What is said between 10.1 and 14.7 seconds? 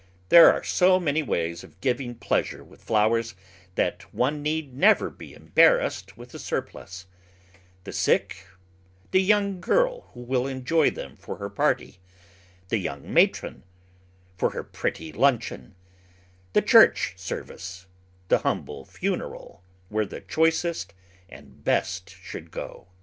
who will enjoy them for her party; the young matron, for her